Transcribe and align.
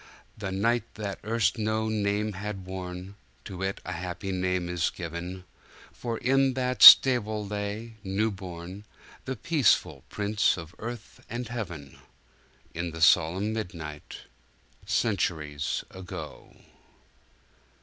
The 0.35 0.51
night 0.51 0.95
that 0.95 1.19
erst 1.23 1.59
no 1.59 1.87
name 1.87 2.33
had 2.33 2.65
worn, 2.65 3.13
To 3.45 3.61
it 3.61 3.79
a 3.85 3.91
happy 3.91 4.31
name 4.31 4.67
is 4.67 4.89
given; 4.89 5.43
For 5.91 6.17
in 6.17 6.55
that 6.55 6.81
stable 6.81 7.45
lay, 7.45 7.97
new 8.03 8.31
born, 8.31 8.83
The 9.25 9.35
peaceful 9.35 10.03
Prince 10.09 10.57
of 10.57 10.73
Earth 10.79 11.23
and 11.29 11.47
Heaven, 11.49 11.99
In 12.73 12.89
the 12.89 13.01
solemn 13.01 13.53
midnight, 13.53 14.21
Centuries 14.87 15.83
ago! 15.91 16.55